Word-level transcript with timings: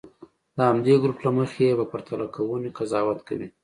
د 0.57 0.59
همدې 0.69 0.95
ګروپ 1.03 1.19
له 1.25 1.31
مخې 1.37 1.63
یې 1.69 1.73
په 1.79 1.85
پرتله 1.91 2.25
کوونې 2.35 2.69
قضاوت 2.77 3.19
کوي. 3.27 3.47